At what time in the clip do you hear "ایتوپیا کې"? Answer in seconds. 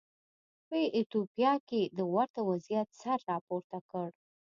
0.95-1.81